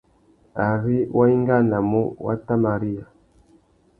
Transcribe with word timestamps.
Ari 0.69 0.97
wá 1.15 1.23
ingānamú, 1.35 2.01
wá 2.25 2.33
tà 2.45 2.53
mà 2.63 2.71
riya. 2.81 3.05